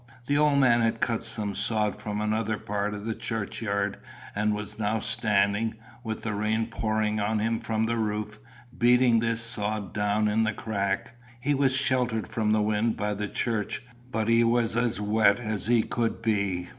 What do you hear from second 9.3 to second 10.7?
sod down in the